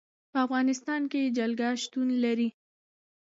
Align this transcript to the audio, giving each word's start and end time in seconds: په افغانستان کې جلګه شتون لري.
په 0.31 0.37
افغانستان 0.45 1.01
کې 1.11 1.33
جلګه 1.37 1.69
شتون 1.83 2.07
لري. 2.23 2.49